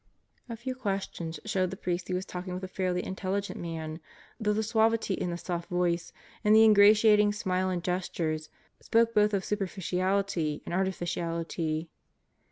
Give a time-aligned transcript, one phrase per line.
[0.49, 3.99] A few questions showed the priest he was talking with a fairly intelligent man,
[4.39, 6.11] though the suavity in the soft voice
[6.43, 11.91] and the ingratiating smile and gestures spoke both of superficiality and artificiality.